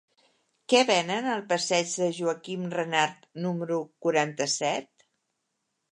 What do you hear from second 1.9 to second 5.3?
de Joaquim Renart número quaranta-set?